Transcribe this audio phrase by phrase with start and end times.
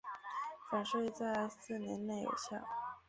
[0.71, 2.57] 返税在四年内有效。